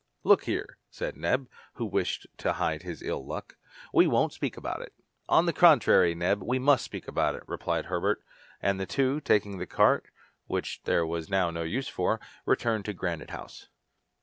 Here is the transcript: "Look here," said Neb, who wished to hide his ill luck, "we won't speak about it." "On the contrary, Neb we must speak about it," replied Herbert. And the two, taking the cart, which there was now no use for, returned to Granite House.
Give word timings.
"Look 0.23 0.45
here," 0.45 0.79
said 0.89 1.15
Neb, 1.15 1.47
who 1.73 1.85
wished 1.85 2.25
to 2.37 2.53
hide 2.53 2.81
his 2.81 3.03
ill 3.03 3.23
luck, 3.23 3.57
"we 3.93 4.07
won't 4.07 4.33
speak 4.33 4.57
about 4.57 4.81
it." 4.81 4.95
"On 5.29 5.45
the 5.45 5.53
contrary, 5.53 6.15
Neb 6.15 6.41
we 6.41 6.57
must 6.57 6.83
speak 6.85 7.07
about 7.07 7.35
it," 7.35 7.43
replied 7.45 7.85
Herbert. 7.85 8.23
And 8.63 8.79
the 8.79 8.87
two, 8.87 9.19
taking 9.21 9.59
the 9.59 9.67
cart, 9.67 10.07
which 10.47 10.81
there 10.85 11.05
was 11.05 11.29
now 11.29 11.51
no 11.51 11.61
use 11.61 11.87
for, 11.87 12.19
returned 12.47 12.85
to 12.85 12.93
Granite 12.93 13.29
House. 13.29 13.67